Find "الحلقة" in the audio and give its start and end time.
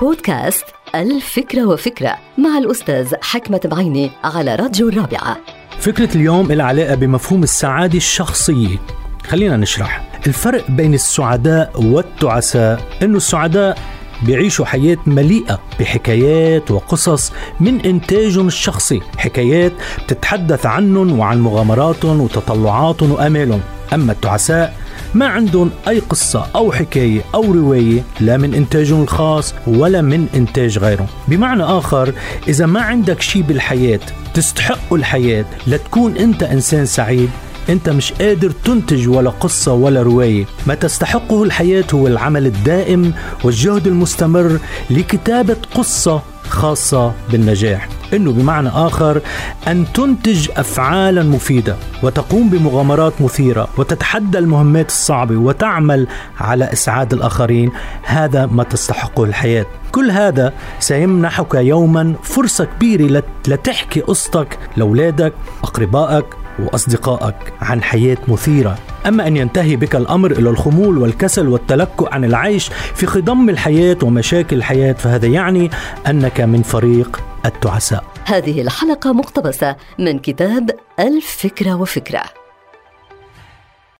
78.60-79.12